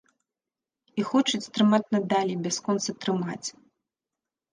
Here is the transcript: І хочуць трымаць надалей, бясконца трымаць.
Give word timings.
І 1.01 1.03
хочуць 1.09 1.51
трымаць 1.57 1.87
надалей, 1.97 2.37
бясконца 2.47 2.95
трымаць. 3.05 3.47